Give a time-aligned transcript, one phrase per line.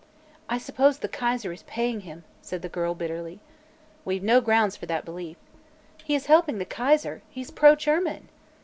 [0.49, 3.39] "I suppose the Kaiser is paying him," said the girl, bitterly.
[4.03, 5.37] "We've no grounds for that belief."
[6.03, 8.27] "He is helping the Kaiser; he is pro German!"